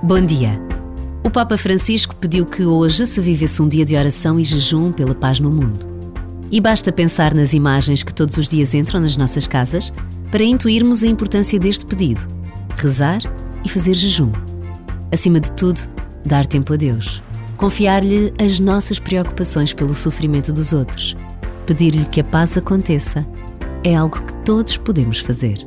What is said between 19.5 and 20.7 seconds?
pelo sofrimento